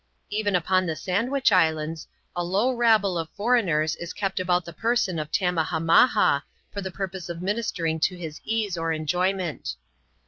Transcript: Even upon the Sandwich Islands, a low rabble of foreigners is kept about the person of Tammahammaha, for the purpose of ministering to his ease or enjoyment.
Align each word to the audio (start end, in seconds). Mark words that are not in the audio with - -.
Even 0.31 0.55
upon 0.55 0.87
the 0.87 0.95
Sandwich 0.95 1.51
Islands, 1.51 2.07
a 2.35 2.43
low 2.43 2.73
rabble 2.73 3.19
of 3.19 3.29
foreigners 3.37 3.95
is 3.97 4.13
kept 4.13 4.39
about 4.39 4.65
the 4.65 4.73
person 4.73 5.19
of 5.19 5.31
Tammahammaha, 5.31 6.41
for 6.73 6.81
the 6.81 6.89
purpose 6.89 7.29
of 7.29 7.43
ministering 7.43 7.99
to 7.99 8.17
his 8.17 8.41
ease 8.43 8.79
or 8.79 8.91
enjoyment. 8.91 9.75